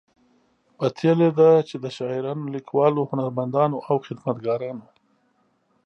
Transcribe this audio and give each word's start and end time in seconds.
پتیلې 0.77 1.29
ده 1.39 1.49
چې 1.69 1.75
د 1.83 1.85
شاعرانو، 1.97 2.51
لیکوالو، 2.55 3.09
هنرمندانو 3.11 3.77
او 3.89 3.95
خدمتګارانو 4.05 4.85